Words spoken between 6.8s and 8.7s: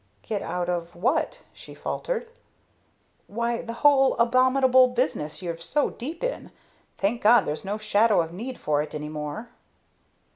Thank God, there's no shadow of need